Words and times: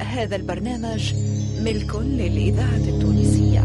هذا 0.00 0.36
البرنامج 0.36 1.14
ملك 1.60 1.96
للإذاعة 1.96 2.76
التونسية. 2.76 3.60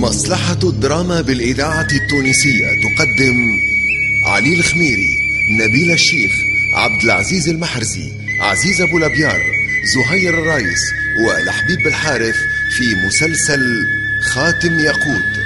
مصلحة 0.00 0.58
الدراما 0.64 1.20
بالإذاعة 1.20 1.88
التونسية 1.92 2.66
تقدم 2.66 3.36
علي 4.26 4.54
الخميري 4.54 5.16
نبيل 5.60 5.90
الشيخ 5.90 6.32
عبد 6.74 7.02
العزيز 7.04 7.48
المحرزي 7.48 8.12
عزيز 8.40 8.80
أبو 8.80 8.98
لبيار 8.98 9.42
زهير 9.94 10.38
الرايس 10.38 10.82
ولحبيب 11.26 11.86
الحارث 11.86 12.36
في 12.76 12.94
مسلسل 13.06 13.86
خاتم 14.20 14.78
ياقوت. 14.78 15.44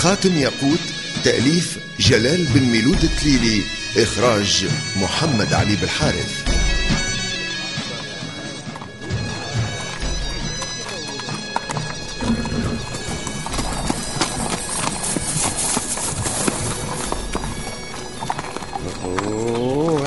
خاتم 0.00 0.38
ياقوت 0.38 0.80
تأليف 1.24 1.78
جلال 1.98 2.44
بن 2.44 2.62
ميلود 2.62 3.04
التليلي 3.04 3.62
إخراج 3.96 4.66
محمد 4.96 5.52
علي 5.52 5.76
بالحارث. 5.76 6.50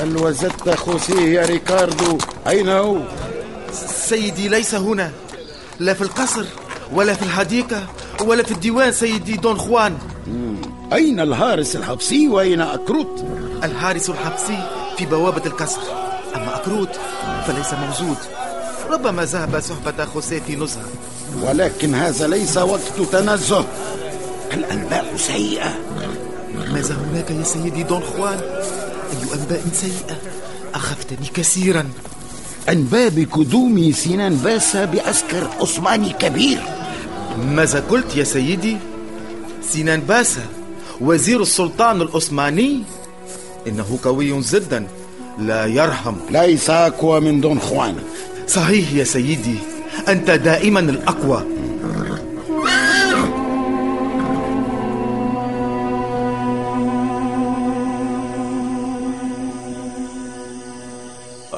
هل 0.00 0.16
وجدت 0.16 0.70
خوسيه 0.70 1.40
يا 1.40 1.46
ريكاردو؟ 1.46 2.18
أين 2.46 2.68
هو؟ 2.68 3.02
سيدي 4.08 4.48
ليس 4.48 4.74
هنا. 4.74 5.12
لا 5.80 5.94
في 5.94 6.02
القصر 6.02 6.44
ولا 6.92 7.14
في 7.14 7.22
الحديقة. 7.22 7.88
ولا 8.26 8.42
في 8.42 8.52
الديوان 8.52 8.92
سيدي 8.92 9.36
دون 9.36 9.58
خوان. 9.58 9.98
أين 10.92 11.20
الهارس 11.20 11.76
الحبسي 11.76 12.28
وأين 12.28 12.60
أكروت؟ 12.60 13.24
الحارس 13.64 14.10
الحبسي 14.10 14.58
في 14.98 15.06
بوابة 15.06 15.46
القصر. 15.46 15.80
أما 16.36 16.56
أكروت 16.56 16.88
فليس 17.46 17.72
موجود. 17.72 18.16
ربما 18.90 19.24
ذهب 19.24 19.60
صحبة 19.60 20.04
خوسيه 20.04 20.40
في 20.46 20.56
نزهة. 20.56 20.84
ولكن 21.42 21.94
هذا 21.94 22.26
ليس 22.26 22.56
وقت 22.56 23.00
تنزه. 23.12 23.64
الأنباء 24.52 25.16
سيئة. 25.16 25.74
ماذا 26.72 26.94
هناك 26.94 27.30
يا 27.30 27.42
سيدي 27.44 27.82
دون 27.82 28.00
خوان؟ 28.00 28.38
أي 29.12 29.34
أنباء 29.34 29.62
سيئة؟ 29.72 30.16
أخفتني 30.74 31.26
كثيرا. 31.34 31.88
أنباء 32.68 33.08
بقدوم 33.08 33.92
سنان 33.92 34.34
باسا 34.34 34.84
بعسكر 34.84 35.48
عثماني 35.60 36.10
كبير. 36.10 36.62
ماذا 37.38 37.80
قلت 37.80 38.16
يا 38.16 38.24
سيدي؟ 38.24 38.76
سنان 39.62 40.00
باسا 40.00 40.46
وزير 41.00 41.42
السلطان 41.42 42.02
العثماني 42.02 42.82
إنه 43.66 43.98
قوي 44.04 44.40
جدا 44.40 44.86
لا 45.38 45.66
يرحم. 45.66 46.14
ليس 46.30 46.70
أقوى 46.70 47.20
من 47.20 47.40
دون 47.40 47.60
خوان 47.60 47.96
صحيح 48.48 48.92
يا 48.92 49.04
سيدي 49.04 49.58
أنت 50.08 50.30
دائما 50.30 50.80
الأقوى. 50.80 51.44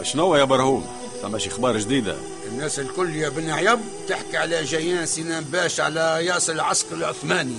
شنو 0.02 0.36
يا 0.36 0.44
برهوم؟ 0.44 0.84
ثم 1.22 1.38
شي 1.38 1.50
أخبار 1.50 1.78
جديدة. 1.78 2.14
الناس 2.56 2.78
الكل 2.78 3.16
يا 3.16 3.28
بن 3.28 3.50
عيب 3.50 3.78
تحكي 4.08 4.36
على 4.36 4.64
جيان 4.64 5.06
سنان 5.06 5.44
باش 5.44 5.80
على 5.80 6.26
ياس 6.26 6.50
العسكر 6.50 6.94
العثماني. 6.94 7.58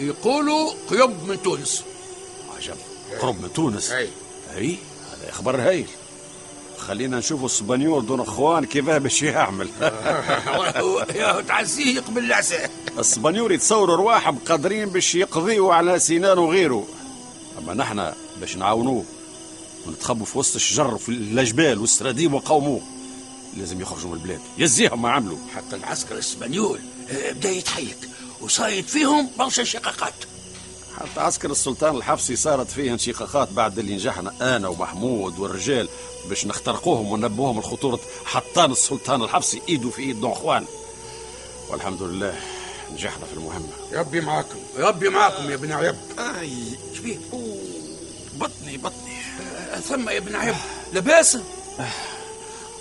يقولوا 0.00 0.72
قيب 0.90 1.10
من 1.28 1.42
تونس. 1.42 1.82
عجب. 2.56 2.76
قرب 3.20 3.42
من 3.42 3.52
تونس؟ 3.52 3.90
اي 3.90 4.08
اي 4.56 4.76
هذا 5.12 5.32
خبر 5.32 5.60
هايل. 5.60 5.86
خلينا 6.78 7.18
نشوفوا 7.18 7.46
السبانيول 7.46 8.06
دون 8.06 8.20
إخوان 8.20 8.64
كيفاه 8.64 8.98
باش 8.98 9.22
يعمل. 9.22 9.68
يا 11.14 11.40
تعزيه 11.40 11.94
يقبل 11.96 12.24
العساء 12.24 12.70
السبانيول 12.98 13.52
يتصوروا 13.52 13.96
رواحهم 13.96 14.38
قادرين 14.48 14.88
باش 14.88 15.14
يقضيوا 15.14 15.74
على 15.74 15.98
سنان 15.98 16.38
وغيره. 16.38 16.86
أما 17.58 17.74
نحن 17.74 18.12
باش 18.40 18.56
نعاونوه 18.56 19.04
ونتخبوا 19.86 20.26
في 20.26 20.38
وسط 20.38 20.54
الشجر 20.54 20.94
وفي 20.94 21.08
الجبال 21.08 21.78
والسراديب 21.78 22.32
وقوموه. 22.32 22.95
لازم 23.56 23.80
يخرجوا 23.80 24.10
من 24.10 24.16
البلاد. 24.16 24.40
يزيهم 24.58 25.02
ما 25.02 25.10
عملوا. 25.10 25.38
حتى 25.54 25.76
العسكر 25.76 26.14
الاسبانيول 26.14 26.80
آه، 27.10 27.32
بدا 27.32 27.50
يتحيك. 27.50 27.98
وصايد 28.40 28.86
فيهم 28.86 29.30
برشا 29.38 29.64
شقاقات. 29.64 30.14
حتى 31.00 31.20
عسكر 31.20 31.50
السلطان 31.50 31.96
الحبسي 31.96 32.36
صارت 32.36 32.70
فيه 32.70 32.92
انشقاقات 32.92 33.48
بعد 33.52 33.78
اللي 33.78 33.94
نجحنا 33.94 34.56
أنا 34.56 34.68
ومحمود 34.68 35.38
والرجال 35.38 35.88
باش 36.28 36.46
نخترقوهم 36.46 37.12
وننبهوهم 37.12 37.58
لخطوره 37.58 38.00
حطان 38.24 38.72
السلطان 38.72 39.22
الحبسي 39.22 39.62
إيده 39.68 39.90
في 39.90 40.02
إيد 40.02 40.20
دون 40.20 40.34
خوان. 40.34 40.64
والحمد 41.68 42.02
لله 42.02 42.40
نجحنا 42.92 43.26
في 43.26 43.32
المهمة. 43.32 43.68
ربي 43.92 44.20
معاكم 44.20 44.58
ربي 44.76 45.08
معاكم 45.08 45.50
يا 45.50 45.56
بن 45.56 45.72
عيب. 45.72 45.96
أي 46.18 46.58
شبيه 46.96 47.18
بطني 48.34 48.76
بطني. 48.76 49.16
آه، 49.72 49.80
ثم 49.80 50.08
يا 50.08 50.18
بن 50.18 50.36
عيب. 50.36 50.54
لباس 50.92 51.38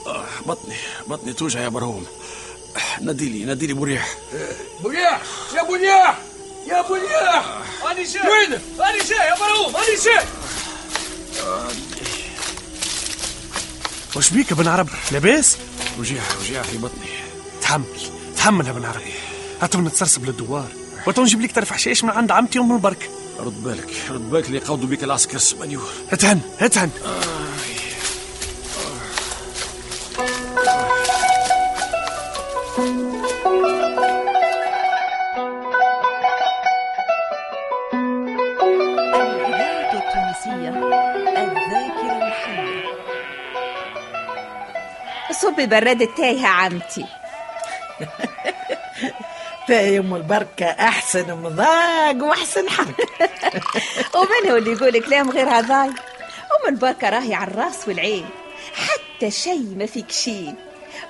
آه، 0.06 0.26
بطني 0.46 0.76
بطني 1.08 1.34
توجع 1.34 1.60
يا 1.60 1.70
برهوم. 1.70 2.06
ناديلي 3.02 3.46
ناديلي 3.46 3.74
مريح. 3.74 4.18
بنياح 4.84 5.22
يا 5.56 5.64
بنياح 5.64 6.20
يا 6.68 6.82
بنياح 6.82 7.46
أنا 7.92 8.04
جاي 8.04 8.30
وينك؟ 8.30 8.62
أنا 8.80 9.04
جاي 9.04 9.28
يا 9.28 9.36
مرهوم 9.40 9.76
أنا 9.76 9.86
جاي 10.06 10.26
وش 14.16 14.30
بيك 14.30 14.52
يا 14.52 14.56
بن 14.56 14.68
عرب؟ 14.68 14.90
لاباس؟ 15.12 15.58
وجيع 16.00 16.22
وجيع 16.42 16.62
في 16.62 16.78
بطني. 16.78 17.08
تحمل 17.62 17.86
تحمل 18.38 18.68
يا 18.68 18.72
بن 18.72 18.86
عرب. 18.86 19.02
هاتوا 19.62 19.82
نتسرسب 19.82 20.26
للدوار. 20.26 20.68
وتو 21.08 21.22
نجيب 21.24 21.42
لك 21.42 21.56
طرف 21.56 21.72
حشيش 21.72 22.04
من 22.04 22.10
عند 22.10 22.32
عمتي 22.32 22.60
ام 22.60 22.72
البركه 22.76 23.08
رد 23.40 23.64
بالك 23.64 23.90
رد 24.10 24.30
بالك 24.30 24.46
اللي 24.48 24.58
يقودوا 24.58 24.90
بك 24.90 25.04
العسكر 25.04 25.36
السبانيول. 25.36 25.84
اتهن 26.12 26.42
اتهن. 26.60 26.90
الإذاعة 27.06 27.35
براد 45.66 46.02
التايهة 46.02 46.48
عمتي. 46.48 47.06
تا 49.68 49.98
أم 49.98 50.16
البركة 50.16 50.66
أحسن 50.66 51.38
مضاق 51.38 52.24
وأحسن 52.24 52.70
حق 52.70 52.88
ومن 54.16 54.52
هو 54.52 54.56
اللي 54.56 54.72
يقول 54.72 55.00
كلام 55.00 55.30
غير 55.30 55.50
هذاي؟ 55.50 55.88
أم 55.88 56.70
البركة 56.70 57.10
راهي 57.10 57.34
على 57.34 57.52
الرأس 57.52 57.88
والعين 57.88 58.26
حتى 58.74 59.32
شيء 59.32 59.76
ما 59.78 59.86
فيك 59.86 60.12
شيء 60.12 60.54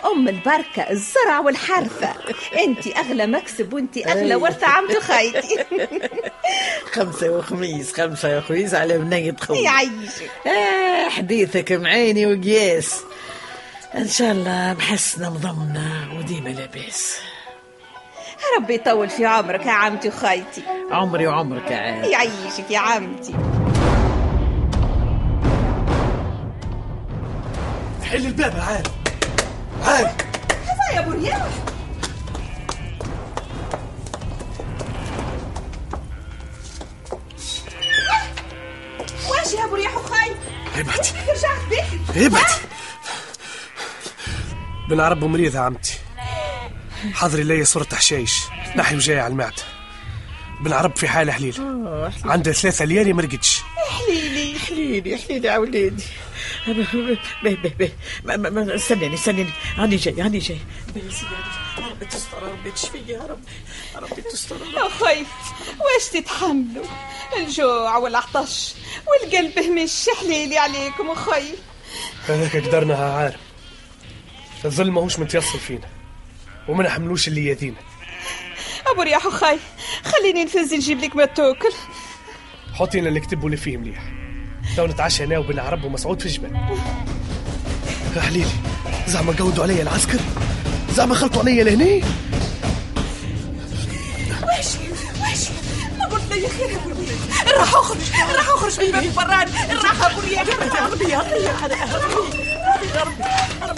أم 0.05 0.27
البركة 0.27 0.81
الزرع 0.91 1.39
والحرثة 1.39 2.13
أنت 2.65 2.87
أغلى 2.87 3.27
مكسب 3.27 3.73
وأنت 3.73 3.97
أغلى 3.97 4.35
ورثة 4.35 4.67
عمتي 4.67 4.99
خيتي 4.99 5.65
خمسة 6.91 7.29
وخميس 7.29 7.93
خمسة 7.93 8.37
وخميس 8.37 8.73
على 8.73 8.97
بنية 8.97 9.35
خوي 9.41 9.63
يعيشك 9.63 10.31
آه 10.47 11.09
حديثك 11.09 11.71
معيني 11.71 12.25
وقياس. 12.25 13.01
إن 13.97 14.07
شاء 14.07 14.31
الله 14.31 14.73
محسنة 14.73 15.29
مضمنة 15.29 16.17
وديما 16.17 16.49
لاباس. 16.49 17.15
ربي 18.57 18.75
يطول 18.75 19.09
في 19.09 19.25
عمرك 19.25 19.65
يا 19.65 19.71
عمتي 19.71 20.07
وخيتي 20.07 20.63
عمري 20.91 21.27
وعمرك 21.27 21.71
عاد 21.71 22.05
يعيشك 22.05 22.71
يا 22.71 22.79
عمتي. 22.79 23.33
حل 28.03 28.25
الباب 28.25 28.53
عال 28.59 28.83
عال 29.85 30.05
هذا 30.05 30.93
يا 30.93 30.99
ابو 30.99 31.11
رياح 31.11 31.47
واش 39.29 39.53
يا 39.53 39.65
ابو 39.65 39.75
رياح 39.75 39.97
وخي 39.97 40.31
ابعد 40.75 40.99
رجعت 41.29 41.61
بك 41.71 42.17
ابعد 42.17 42.45
بن 44.89 44.99
عرب 44.99 45.23
مريض 45.23 45.55
يا 45.55 45.59
عمتي. 45.59 45.93
حضري 47.13 47.43
لي 47.43 47.65
صورة 47.65 47.87
حشيش 47.93 48.39
نحي 48.75 48.95
وجاي 48.95 49.19
على 49.19 49.31
المعدة. 49.31 49.63
بن 50.61 50.73
عرب 50.73 50.95
في 50.95 51.07
حالة 51.07 51.31
حليل 51.31 51.55
عنده 52.25 52.51
ثلاثة 52.51 52.85
ليالي 52.85 53.13
ما 53.13 53.21
رقدش. 53.21 53.61
حليلي 53.89 54.59
حليلي 54.59 55.17
حليلي 55.17 55.47
يا 55.47 55.57
وليدي. 55.57 56.03
به 56.67 57.57
به 57.61 57.71
به. 57.79 57.91
ما- 58.23 58.37
ما- 58.37 58.49
ما- 58.49 58.75
استناني 58.75 59.15
استناني 59.15 59.49
هاني 59.75 59.95
جاي 59.95 60.21
هاني 60.21 60.39
جاي. 60.39 60.59
به 60.95 61.01
يا 61.05 61.11
سيدي،. 61.11 61.89
ربي 61.91 62.05
تستر 62.05 62.43
ربي 62.43 62.71
تشفي 62.71 62.97
يا 63.07 63.19
ربي 63.19 63.41
ربي 63.95 64.21
تستر. 64.21 64.55
أخي 64.77 65.25
واش 65.79 66.05
تتحملوا 66.13 66.85
الجوع 67.37 67.97
والعطش 67.97 68.73
والقلب 69.07 69.59
مش 69.71 70.09
حليلي 70.21 70.57
عليكم 70.57 71.09
أخي 71.09 71.43
هذاك 72.27 72.55
قدرنا 72.67 72.95
عارم 72.95 73.37
الظلم 74.65 74.93
ماهوش 74.95 75.19
متيصل 75.19 75.59
فينا 75.59 75.87
وما 76.67 76.83
نحملوش 76.83 77.27
اللي 77.27 77.45
يدينا. 77.45 77.75
أبو 78.87 79.01
رياح 79.01 79.25
أخي 79.25 79.59
خليني 80.03 80.43
نفز 80.43 80.73
نجيب 80.73 80.99
لك 80.99 81.15
ما 81.15 81.25
تاكل 81.25 81.71
حطي 82.73 82.99
لنا 82.99 83.09
الكتب 83.09 83.43
واللي 83.43 83.57
فيه 83.57 83.77
مليح 83.77 84.03
تو 84.77 84.85
نتعشى 84.87 85.23
أنا 85.23 85.37
وبن 85.37 85.59
عرب 85.59 85.83
ومسعود 85.83 86.19
في 86.19 86.25
الجبل 86.25 86.55
يا 88.15 88.21
حليلي 88.21 88.45
زعما 89.07 89.33
قودوا 89.39 89.63
عليا 89.63 89.81
العسكر. 89.81 90.19
زعما 90.93 91.15
خلطوا 91.15 91.41
عليا 91.41 91.63
لهني 91.63 92.03
واش 94.43 94.67
واش 95.21 95.49
ما 95.99 96.05
قلت 96.05 96.31
لي 96.33 96.47
خير 96.47 96.75
ابو 96.75 97.59
راح 97.59 97.73
أخرج 97.75 97.97
راح 98.35 98.49
أخرج 98.49 98.79
من 98.85 98.91
باب 98.91 99.03
البراد 99.03 99.49
راح 99.83 100.05
أبو 100.11 100.21
رياح. 100.21 100.47
يا 100.47 100.87
ربي 100.87 101.11
يا 101.11 101.19
ربي 101.19 101.43
يا 101.43 101.53
ربي 103.67 103.74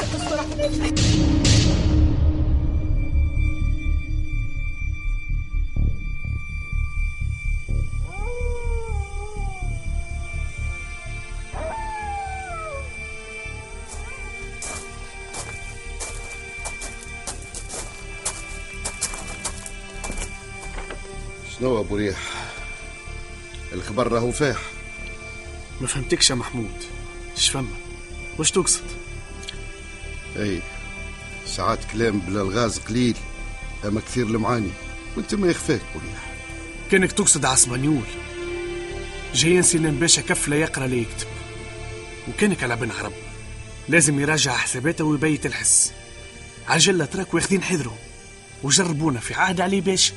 شنو 21.59 21.79
أبو 21.79 21.95
ريح؟ 21.95 22.17
الخبر 23.73 24.07
راهو 24.07 24.31
فاح. 24.31 24.57
ما 25.81 25.88
فهمتكش 25.88 26.29
يا 26.29 26.35
محمود. 26.35 26.83
إيش 27.35 27.49
فما؟ 27.49 27.67
واش 28.39 28.51
تقصد؟ 28.51 28.96
أي 30.37 30.61
ساعات 31.45 31.79
كلام 31.91 32.19
بلا 32.19 32.41
الغاز 32.41 32.79
قليل 32.79 33.15
أما 33.85 34.01
كثير 34.01 34.25
المعاني 34.25 34.71
وأنت 35.17 35.35
ما 35.35 35.47
يخفاك 35.47 35.81
ريح 35.95 36.33
كأنك 36.91 37.11
تقصد 37.11 37.45
عسبانيول 37.45 38.03
جايين 39.33 39.61
سنان 39.61 39.99
باشا 39.99 40.21
كف 40.21 40.47
لا 40.47 40.55
يقرأ 40.55 40.87
لا 40.87 40.95
يكتب. 40.95 41.27
وكأنك 42.27 42.63
على 42.63 42.75
بن 42.75 42.91
عرب. 42.91 43.13
لازم 43.89 44.19
يراجع 44.19 44.57
حساباته 44.57 45.03
ويبيت 45.03 45.45
الحس. 45.45 45.91
عجلة 46.67 47.05
تراك 47.05 47.33
واخدين 47.33 47.63
حذرهم 47.63 47.97
وجربونا 48.63 49.19
في 49.19 49.33
عهد 49.33 49.61
علي 49.61 49.81
باشا. 49.81 50.13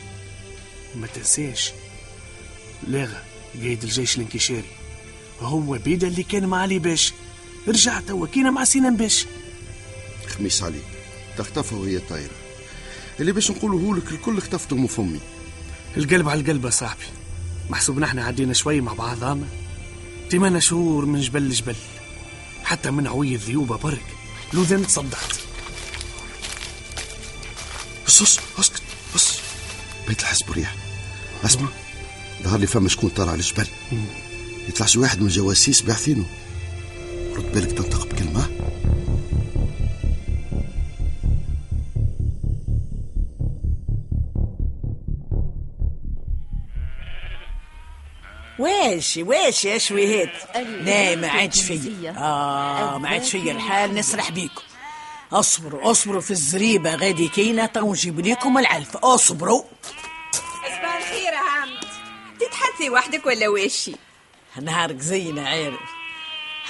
ما 0.94 1.06
تنساش. 1.06 1.72
لاغا 2.86 3.22
قايد 3.60 3.82
الجيش 3.82 4.16
الانكشاري. 4.16 4.70
هو 5.40 5.78
بيدا 5.78 6.06
اللي 6.06 6.22
كان 6.22 6.46
مع 6.46 6.58
علي 6.62 6.78
باشا. 6.78 7.14
رجع 7.68 8.00
توا 8.00 8.26
كينا 8.26 8.50
مع 8.50 8.64
سنان 8.64 8.96
باشا. 8.96 9.26
خميس 10.30 10.62
عليك 10.62 10.84
تخطفها 11.38 11.78
وهي 11.78 11.98
طايرة 11.98 12.34
اللي 13.20 13.32
باش 13.32 13.50
نقوله 13.50 13.96
لك 13.96 14.12
الكل 14.12 14.38
اختفته 14.38 14.76
من 14.76 14.86
فمي. 14.86 15.20
القلب 15.96 16.28
على 16.28 16.40
القلب 16.40 16.64
يا 16.64 16.70
صاحبي. 16.70 17.04
محسوبنا 17.70 18.06
إحنا 18.06 18.24
عدينا 18.24 18.52
شوي 18.52 18.80
مع 18.80 18.92
بعضنا 18.92 19.46
تمانا 20.30 20.60
شهور 20.60 21.04
من 21.04 21.20
جبل 21.20 21.48
لجبل. 21.48 21.76
حتى 22.64 22.90
من 22.90 23.06
عوي 23.06 23.34
الذيوبة 23.34 23.76
برك. 23.76 24.06
لوذن 24.52 24.86
تصدعت 24.86 25.34
بس 28.06 28.22
بس 28.22 28.38
اسكت 28.58 28.82
بس. 29.14 29.38
بيت 30.08 30.20
الحس 30.20 30.42
بريح 30.42 30.76
اسمع 31.44 31.68
ظهر 32.42 32.58
لي 32.58 32.66
فما 32.66 32.88
شكون 32.88 33.10
طالع 33.10 33.32
على 33.32 33.40
الجبل 33.40 33.66
يطلع 34.68 34.86
شي 34.86 34.98
واحد 34.98 35.20
من 35.20 35.26
الجواسيس 35.26 35.80
باعثينه 35.80 36.24
رد 37.36 37.52
بالك 37.52 37.72
تنطق. 37.72 38.09
واش 48.60 49.16
واش 49.22 49.64
يا 49.64 49.78
شويهات؟ 49.78 50.56
الولاية 50.56 51.14
لا 51.14 51.20
ما 51.20 51.28
عادش 51.28 51.62
فيا. 51.62 52.10
آه 52.18 52.98
ما 52.98 53.08
عادش 53.08 53.30
فيا. 53.30 53.52
الحال 53.52 53.94
نسرح 53.94 54.30
بيكم 54.30 54.62
أصبروا 55.32 55.90
أصبروا 55.90 56.20
في 56.20 56.30
الزريبة 56.30 56.94
غادي 56.94 57.28
كاينة. 57.28 57.66
تو 57.66 57.90
نجيب 57.92 58.20
لكم 58.26 58.58
العلف. 58.58 58.96
أصبروا. 58.96 59.62
صباح 60.66 60.96
الخير 60.96 61.32
يا 61.32 61.38
عمد 61.38 61.84
تتحدثي 62.40 62.90
وحدك 62.90 63.26
ولا 63.26 63.48
واشي 63.48 63.92
نهارك 64.62 64.98
زينا 65.00 65.48
عارف 65.48 65.80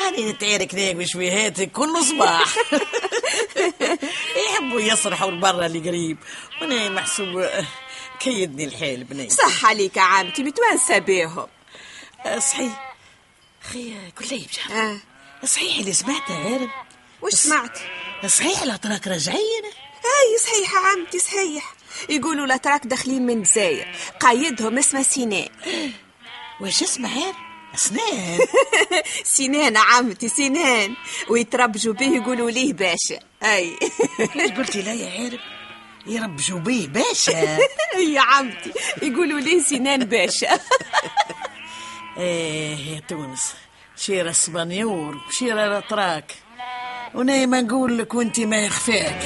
هاني 0.00 0.32
نتعارك 0.32 0.74
ليك 0.74 0.96
بشويهاتك 0.96 1.72
كل 1.72 2.04
صباح. 2.04 2.54
يحبوا 4.46 4.80
يصرحوا 4.80 5.30
لبرا 5.30 5.66
اللي 5.66 5.88
قريب. 5.88 6.18
وأنا 6.60 6.88
محسوب. 6.88 7.46
كيدني 8.20 8.64
الحال 8.64 9.04
بني 9.04 9.30
صح 9.30 9.64
عليك 9.66 9.96
يا 9.96 10.02
عمتي 10.02 10.42
متوانسة 10.42 10.98
بيهم. 10.98 11.38
آه، 11.38 11.48
صحيح. 12.38 12.94
خي 13.62 13.94
كليب 14.18 14.46
آه. 14.72 14.96
صحيح 15.44 15.78
اللي 15.78 15.92
سمعته 15.92 16.34
عارف 16.38 16.70
وش 17.22 17.32
سمعت؟ 17.34 17.78
صحيح 18.26 18.62
الاتراك 18.62 19.08
راجعين 19.08 19.62
آي 20.04 20.38
صحيح 20.44 20.74
عمتي 20.86 21.18
صحيح. 21.18 21.74
يقولوا 22.08 22.44
الاتراك 22.46 22.86
داخلين 22.86 23.26
من 23.26 23.42
جزاير 23.42 23.94
قايدهم 24.20 24.78
اسمه 24.78 25.02
سنان 25.14 25.48
واش 26.60 26.82
اسمه 26.82 27.34
اسنان 27.74 28.38
سنان. 29.24 29.76
يا 29.76 29.80
عمتي 29.80 30.28
سنان. 30.28 30.94
ويتربجوا 31.28 31.94
به 31.94 32.06
يقولوا 32.06 32.50
ليه 32.50 32.72
باشا. 32.72 33.18
آي. 33.42 33.78
ليش 34.34 34.50
قلتي 34.50 34.82
لا 34.82 34.92
يا 34.92 35.10
عارف 35.22 35.40
يربجوا 36.06 36.58
بيه 36.58 36.86
باشا. 36.88 37.58
يا 38.14 38.20
عمتي 38.20 38.72
يقولوا 39.02 39.40
ليه 39.40 39.62
سنان 39.62 40.04
باشا. 40.04 40.58
إيه 42.20 42.94
يا 42.94 43.00
تونس 43.08 43.54
شيرة 43.96 44.30
اسبانيول 44.30 45.20
وشيرة 45.28 45.66
الاتراك 45.66 46.34
ونايما 47.14 47.60
نقول 47.60 47.98
لك 47.98 48.14
وانت 48.14 48.40
ما 48.40 48.56
يخفاك 48.56 49.18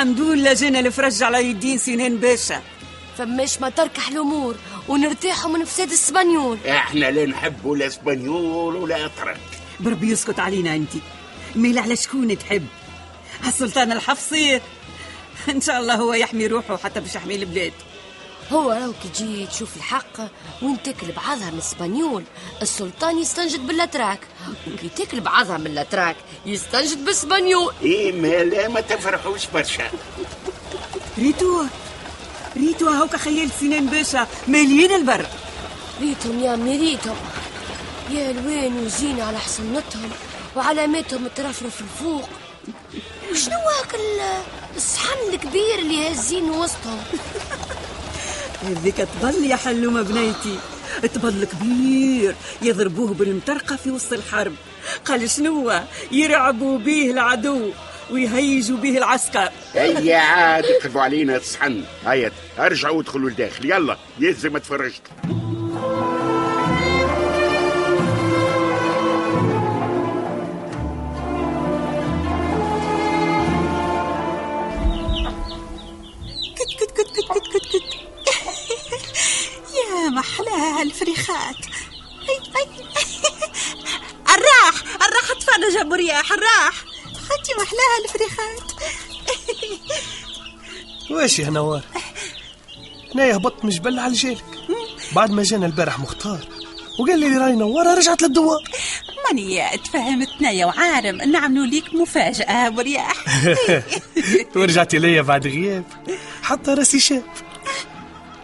الحمد 0.00 0.20
لله 0.20 0.52
جانا 0.52 0.80
الفرج 0.80 1.22
على 1.22 1.50
يدين 1.50 1.78
سنان 1.78 2.16
باشا 2.16 2.62
فماش 3.18 3.60
ما 3.60 3.68
تركح 3.68 4.08
الأمور 4.08 4.56
ونرتاحوا 4.88 5.50
من 5.50 5.64
فساد 5.64 5.90
السبانيول. 5.90 6.58
إحنا 6.66 7.10
لا 7.10 7.26
نحبوا 7.26 7.76
لا 7.76 7.86
اسبانيول 7.86 8.76
ولا 8.76 9.06
اتراك 9.06 9.40
بربي 9.80 10.10
يسكت 10.10 10.38
علينا 10.38 10.74
انت. 10.76 10.90
ميل 11.56 11.78
على 11.78 11.96
شكون 11.96 12.38
تحب؟ 12.38 12.66
السلطان 13.46 13.92
الحفصي. 13.92 14.60
إن 15.48 15.60
شاء 15.60 15.80
الله 15.80 15.94
هو 15.94 16.14
يحمي 16.14 16.46
روحه 16.46 16.76
حتى 16.76 17.00
باش 17.00 17.14
يحمي 17.14 17.34
البلاد. 17.34 17.72
هو 18.52 18.70
راهو 18.70 18.92
كي 19.02 19.08
تجي 19.08 19.46
تشوف 19.46 19.76
الحق 19.76 20.20
وين 20.62 20.82
تاكل 20.82 21.12
بعضها 21.12 21.50
من 21.50 21.58
السبانيول 21.58 22.24
السلطان 22.62 23.18
يستنجد 23.18 23.66
بالاتراك 23.66 24.20
وكي 24.74 24.88
تاكل 24.88 25.20
بعضها 25.20 25.58
من 25.58 25.66
الاتراك 25.66 26.16
يستنجد 26.46 27.04
بالسبانيول 27.04 27.72
إيه 27.82 28.12
ما 28.12 28.26
لا 28.44 28.68
ما 28.68 28.80
تفرحوش 28.80 29.46
برشا. 29.46 29.90
ريتو 31.18 31.64
ريتو 32.56 32.88
هاوكا 32.88 33.18
خيال 33.18 33.50
سنان 33.60 33.86
باشا 33.86 34.26
ماليين 34.48 34.92
البر. 34.94 35.26
ريتهم 36.00 36.40
يا 36.42 36.54
امي 36.54 36.76
ريتهم. 36.78 37.16
يا 38.10 38.30
الوين 38.30 38.76
وزينة 38.84 39.24
على 39.24 39.38
حصنتهم 39.38 40.10
وعلاماتهم 40.56 41.28
ترفرف 41.36 41.80
الفوق. 41.80 42.28
وشنو 43.32 43.56
هاك 43.58 43.94
ال- 43.94 44.42
الصحن 44.76 45.18
الكبير 45.32 45.78
اللي 45.78 46.10
هازين 46.10 46.50
وسطهم؟ 46.50 47.02
هذيك 48.62 48.96
تبل 48.96 49.44
يا 49.44 49.56
حلومة 49.56 50.02
بنيتي. 50.02 50.58
تبل 51.14 51.44
كبير 51.44 52.34
يضربوه 52.62 53.14
بالمطرقة 53.14 53.76
في 53.76 53.90
وسط 53.90 54.12
الحرب. 54.12 54.54
قال 55.04 55.30
شنو 55.30 55.72
يرعبوا 56.12 56.78
به 56.78 57.10
العدو 57.10 57.70
ويهيجوا 58.10 58.76
به 58.76 58.98
العسكر. 58.98 59.48
هيا 59.74 60.16
عاد 60.16 60.64
يقلبوا 60.64 61.02
علينا 61.02 61.36
الصحن 61.36 61.84
هيا 62.06 62.32
أرجعوا 62.58 63.00
ادخلوا 63.00 63.30
لداخل 63.30 63.64
يلا 63.70 63.96
يلزم 64.18 64.58
تفرجت. 64.58 65.02
يا 80.10 80.14
محلاها 80.14 80.80
هالفريخات. 80.80 81.56
الراح 84.34 84.82
الراح 84.94 85.30
أتفرج 85.30 85.76
أبو 85.80 85.94
رياح 85.94 86.32
الراح. 86.32 86.84
ختي 87.14 87.52
محلاها 87.54 87.98
الفريخات 88.04 88.72
واش 91.10 91.38
يا 91.38 91.50
نوار؟ 91.50 91.82
أنا 93.14 93.36
هبطت 93.36 93.64
من 93.64 93.70
جبل 93.70 93.98
على 93.98 94.12
جالك 94.14 94.44
بعد 95.12 95.30
ما 95.30 95.42
جانا 95.42 95.66
البارح 95.66 95.98
مختار 95.98 96.48
وقال 96.98 97.18
لي 97.18 97.26
رأي 97.38 97.52
نوارة 97.52 97.94
رجعت 97.94 98.22
للدوار. 98.22 98.62
ماني 99.26 99.78
تفهمتنا 99.84 100.66
وعارم. 100.66 101.16
نعملوا 101.16 101.66
ليك 101.66 101.94
مفاجأة 101.94 102.68
برياح 102.68 103.14
ورجعتي 104.56 104.98
ليا 104.98 105.22
بعد 105.22 105.46
غياب. 105.46 105.84
حتى 106.42 106.70
راسي 106.74 107.00
شاب 107.00 107.22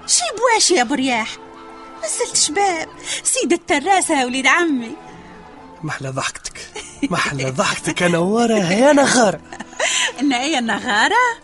شي 0.06 0.22
بواش 0.38 0.70
يا 0.70 0.82
برياح 0.82 1.45
نزلت 2.04 2.36
شباب. 2.36 2.88
سيد 3.24 3.52
التراسة 3.52 4.20
يا 4.20 4.24
وليد 4.24 4.46
عمي. 4.46 4.96
محلى 5.82 6.08
ضحكتك. 6.08 6.60
محلى 7.10 7.50
ضحكتك. 7.50 8.00
يا 8.00 8.08
نوارة 8.08 8.72
يا 8.72 8.92
نغارة 8.92 9.40
أنا 10.20 10.42
يا 10.42 10.60
نغارة 10.60 11.16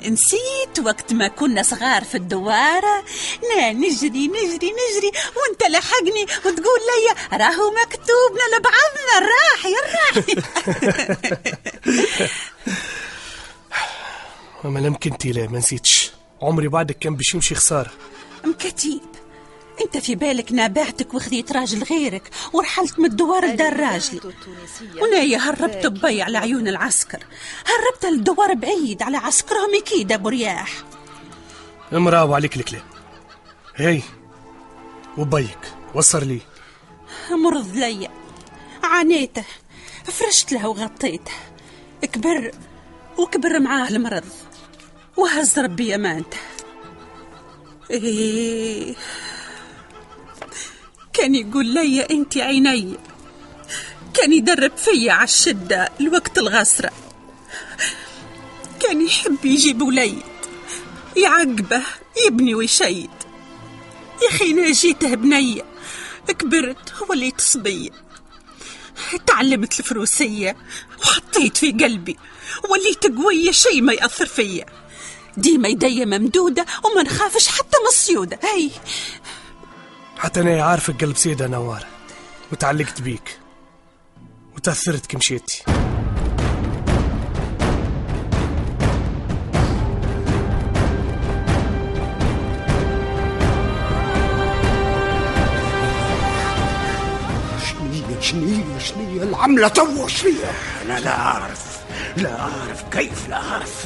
نسيت 0.00 0.78
وقت 0.86 1.12
ما 1.12 1.28
كنا 1.28 1.62
صغار 1.62 2.04
في 2.04 2.14
الدوارة 2.14 3.04
نا 3.56 3.72
نجري 3.72 4.26
نجري 4.28 4.56
نجري. 4.56 5.12
وانت 5.36 5.62
لحقني 5.70 6.22
وتقول 6.38 6.80
لي 6.90 7.14
راهو 7.38 7.70
مكتوب 7.84 8.32
لبعضنا 8.52 9.18
الراح 9.18 9.66
يا 9.66 9.80
الراح 9.86 10.24
وما 14.64 14.78
لم 14.78 14.94
كنتي 14.94 15.32
لا 15.32 15.46
ما 15.48 15.58
نسيتش. 15.58 16.10
عمري 16.42 16.68
بعدك 16.68 16.98
كان 16.98 17.16
باش 17.16 17.34
يمشي 17.34 17.54
خسارة. 17.54 17.90
مكتيب. 18.44 19.00
انت 19.84 19.98
في 19.98 20.14
بالك 20.14 20.52
نابعتك 20.52 21.14
وخذيت 21.14 21.52
راجل 21.52 21.82
غيرك 21.82 22.30
ورحلت 22.52 22.98
من 22.98 23.04
الدوار 23.04 23.46
لدار 23.46 23.80
راجلي 23.80 24.20
ونايا 25.02 25.38
هربت 25.38 25.86
بي 25.86 26.22
على 26.22 26.38
عيون 26.38 26.68
العسكر. 26.68 27.18
هربت 27.66 28.06
للدوار 28.06 28.54
بعيد 28.54 29.02
على 29.02 29.16
عسكرهم 29.16 29.74
أكيد 29.82 30.12
ابو 30.12 30.28
رياح 30.28 30.72
امرأة 31.92 32.24
وعليك 32.24 32.56
الكلام. 32.56 32.82
هاي 33.76 34.02
وبيك 35.18 35.58
وصر 35.94 36.24
لي. 36.24 36.40
مرض 37.30 37.76
ليا. 37.76 38.10
عانيته 38.82 39.44
فرشت 40.04 40.52
له 40.52 40.68
وغطيته. 40.68 41.32
كبر 42.02 42.50
وكبر 43.18 43.60
معاه 43.60 43.88
المرض. 43.88 44.24
وهز 45.16 45.58
ربي 45.58 45.94
أمانته. 45.94 46.38
إيه. 47.90 48.94
كان 51.12 51.34
يقول 51.34 51.66
لي 51.66 52.02
انت 52.02 52.36
عيني. 52.36 52.96
كان 54.14 54.32
يدرب 54.32 54.76
فيا 54.76 55.12
على 55.12 55.24
الشدة 55.24 55.92
الوقت 56.00 56.38
الغسرة. 56.38 56.90
كان 58.80 59.06
يحب 59.06 59.44
يجيب 59.44 59.82
وليد. 59.82 60.22
يعقبه 61.16 61.82
يبني 62.26 62.54
ويشيد. 62.54 63.10
يا 64.22 64.28
أخي 64.28 64.50
أنا 64.50 64.72
جيته 64.72 65.14
بنية 65.14 65.64
كبرت 66.28 66.94
وليت 67.08 67.40
صبية. 67.40 67.90
تعلمت 69.26 69.80
الفروسية 69.80 70.56
وحطيت 71.00 71.56
في 71.56 71.72
قلبي. 71.72 72.16
وليت 72.68 73.06
قوية 73.06 73.50
شي 73.50 73.80
ما 73.80 73.92
يأثر 73.92 74.26
فيا. 74.26 74.66
ديما 75.36 75.68
يدي 75.68 76.06
ممدودة 76.06 76.66
وما 76.84 77.02
نخافش 77.02 77.48
حتى 77.48 77.78
من 77.80 77.86
الصيودة. 77.88 78.38
هاي 78.44 78.70
حتى 80.20 80.40
أنا 80.40 80.64
عارفك 80.64 81.04
قلب 81.04 81.16
سيدة 81.16 81.46
نوار. 81.46 81.86
وتعلقت 82.52 83.02
بيك. 83.02 83.38
وتأثرت 84.56 85.06
كمشيتي. 85.06 85.62
شنية 97.62 98.20
شنية 98.20 98.78
شنية 98.78 99.22
العملة 99.22 99.68
تو 99.68 100.08
شنية. 100.08 100.32
أنا 100.86 101.00
لا 101.00 101.20
أعرف 101.20 101.80
لا 102.16 102.40
أعرف 102.40 102.84
كيف 102.90 103.28
لا 103.28 103.36
أعرف؟ 103.36 103.84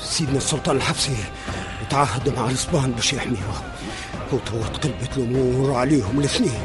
سيدنا 0.00 0.36
السلطان 0.38 0.76
الحفصي 0.76 1.16
تعهد 1.90 2.28
مع 2.36 2.46
الإسبان 2.46 2.92
باش 2.92 3.12
يحميها 3.12 3.62
وتو 4.32 4.62
تقلبت 4.74 5.16
الأمور 5.16 5.74
عليهم 5.74 6.20
الاثنين. 6.20 6.62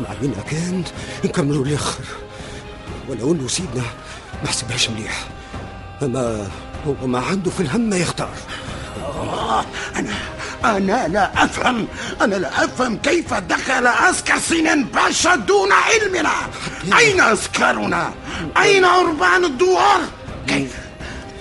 ما 0.00 0.08
علينا 0.08 0.42
كان 0.50 0.84
نكملوا 1.24 1.64
الآخر 1.64 2.04
ولو 3.08 3.32
إنه 3.32 3.48
سيدنا 3.48 3.82
ما 4.42 4.48
حسبهاش 4.48 4.90
مليح. 4.90 5.24
أما 6.02 6.48
هو 6.86 7.06
ما 7.06 7.18
عنده 7.18 7.50
في 7.50 7.60
الهم 7.60 7.80
ما 7.80 7.96
يختار. 7.96 8.34
آه 9.02 9.64
أنا 9.96 10.14
أنا 10.64 11.08
لا 11.08 11.44
أفهم 11.44 11.86
أنا 12.20 12.34
لا 12.34 12.64
أفهم 12.64 12.96
كيف 12.96 13.34
دخل 13.34 13.86
عسكر 13.86 14.38
سنان 14.38 14.84
باشا 14.84 15.34
دون 15.34 15.72
علمنا. 15.72 16.32
أين 16.98 17.20
عسكرنا 17.20 18.12
أين 18.56 18.84
أربان 18.84 19.44
الدوار؟ 19.44 20.00
كيف؟ 20.46 20.76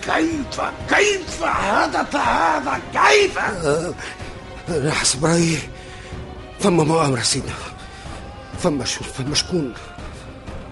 كيف؟ 0.03 0.61
كيف 0.89 1.43
حدث 1.43 2.15
هذا؟ 2.15 2.81
كيف؟ 2.93 3.37
أنا 3.37 3.93
حسب 4.69 5.25
رأيي 5.25 5.59
فما 6.59 6.83
مؤامرة 6.83 7.21
سيدنا. 7.21 7.53
فما 8.59 8.85
ش... 8.85 8.95
فما 8.95 9.35
شكون. 9.35 9.73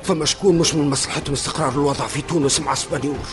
فما 0.03 0.25
شكون 0.25 0.57
مش 0.57 0.73
من 0.73 0.89
مصلحتهم 0.89 1.33
استقرار 1.33 1.69
الوضع 1.69 2.07
في 2.07 2.21
تونس 2.21 2.59
مع 2.59 2.73
اسبانيور 2.73 3.25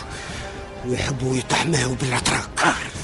ويحبوا 0.87 1.37
يتحماوا 1.37 1.95
بالأتراك. 1.95 2.49
أعرف 2.65 2.95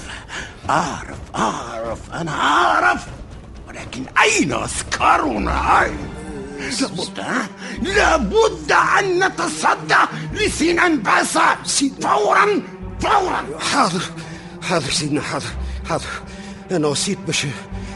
أعرف 0.70 1.18
أعرف 1.36 1.98
أنا 2.12 2.30
أعرف. 2.30 3.06
ولكن 3.68 4.04
أين 4.22 4.52
عسكرنا 4.52 5.82
أين؟ 5.82 5.96
لابد 6.80 7.22
لابد 7.82 8.72
أن 8.98 9.26
نتصدى 9.26 10.02
لسنان 10.32 11.02
باسا. 11.02 11.56
فورا 12.02 12.62
فورا. 13.00 13.58
حاضر 13.72 14.02
حاضر 14.62 14.90
سيدنا 14.90 15.20
حاضر 15.20 15.46
حاضر. 15.88 16.04
أنا 16.70 16.88
وصيت 16.88 17.18
باش 17.26 17.46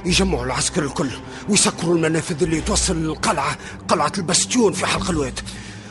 يجمعوا 0.06 0.44
العسكر 0.44 0.84
الكل 0.84 1.10
ويسكروا 1.48 1.94
المنافذ 1.96 2.42
اللي 2.42 2.60
توصل 2.60 2.96
للقلعة 2.96 3.56
قلعة 3.88 4.12
البستيون 4.18 4.72
في 4.72 4.86
حلق 4.86 5.10
الواد 5.10 5.40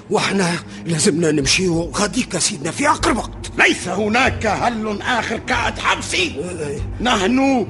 وإحنا 0.09 0.55
لازمنا 0.85 1.31
نمشيو 1.31 1.91
غاديك 1.95 2.37
سيدنا 2.37 2.71
في 2.71 2.89
أقرب 2.89 3.17
وقت. 3.17 3.51
ليس 3.57 3.87
هناك 3.87 4.45
هل 4.45 5.01
آخر 5.01 5.37
كعد 5.37 5.79
حبسي. 5.79 6.35
نحن 7.01 7.67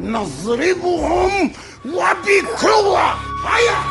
نضربهم 0.00 1.52
وبقوة. 1.86 3.12
هيا. 3.46 3.82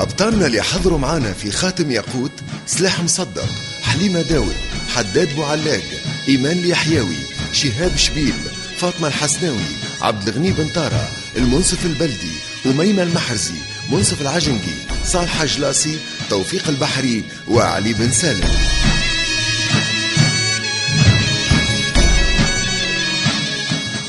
أبطالنا 0.00 0.46
اللي 0.46 0.62
حضروا 0.62 0.98
معانا 0.98 1.32
في 1.32 1.50
خاتم 1.50 1.90
ياقوت 1.90 2.32
سلاح 2.66 3.02
مصدق 3.02 3.46
حليمة 3.82 4.22
داود 4.22 4.56
حداد 4.94 5.36
بوعلاق 5.36 5.82
إيمان 6.28 6.58
اليحيوي 6.58 7.16
شهاب 7.52 7.96
شبيل 7.96 8.34
فاطمة 8.78 9.08
الحسناوي 9.08 9.70
عبد 10.00 10.28
الغني 10.28 10.52
بن 10.52 10.68
طارة 10.68 11.08
المنصف 11.36 11.86
البلدي 11.86 12.32
أميمة 12.66 13.02
المحرزي 13.02 13.54
منصف 13.90 14.20
العجنقي 14.20 14.74
صالحة 15.04 15.44
جلاسي 15.44 15.98
توفيق 16.30 16.68
البحري 16.68 17.24
وعلي 17.48 17.92
بن 17.92 18.10
سالم. 18.10 18.50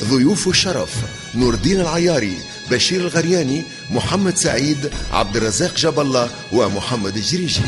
ضيوف 0.03 0.47
الشرف 0.47 0.95
نور 1.35 1.53
الدين 1.53 1.81
العياري 1.81 2.37
بشير 2.71 3.01
الغرياني 3.01 3.65
محمد 3.89 4.37
سعيد 4.37 4.91
عبد 5.11 5.37
الرزاق 5.37 5.73
الله 6.01 6.29
ومحمد 6.51 7.15
الجريجي. 7.17 7.61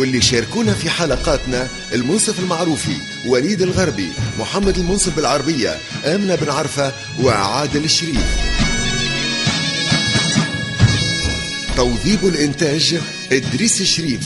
واللي 0.00 0.20
شاركونا 0.20 0.74
في 0.74 0.90
حلقاتنا 0.90 1.68
المنصف 1.92 2.40
المعروفي 2.40 2.96
وليد 3.26 3.62
الغربي 3.62 4.08
محمد 4.38 4.78
المنصف 4.78 5.16
بالعربية 5.16 5.78
آمنة 6.04 6.34
بن 6.34 6.50
عرفة 6.50 6.92
وعادل 7.22 7.84
الشريف. 7.84 8.24
توظيب 11.76 12.26
الإنتاج 12.26 13.00
إدريس 13.32 13.80
الشريف. 13.80 14.20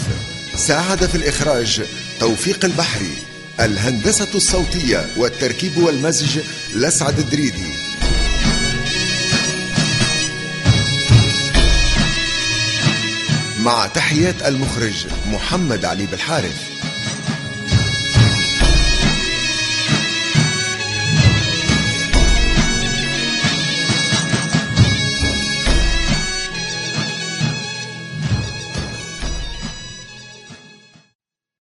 ساعد 0.57 1.07
في 1.07 1.15
الإخراج 1.15 1.83
توفيق 2.21 2.65
البحري. 2.65 3.17
الهندسة 3.61 4.29
الصوتية 4.35 5.07
والتركيب 5.17 5.77
والمزج 5.77 6.39
لسعد 6.75 7.19
الدريدي. 7.19 7.84
مع 13.65 13.87
تحيات 13.87 14.43
المخرج 14.47 15.07
محمد 15.33 15.85
علي 15.85 16.07
بالحارث. 16.07 16.74